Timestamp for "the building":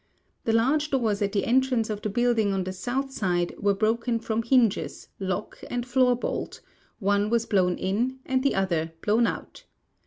2.01-2.53